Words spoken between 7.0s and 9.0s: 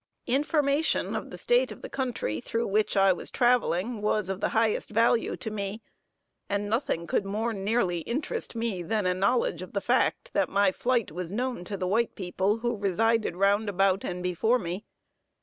could more nearly interest me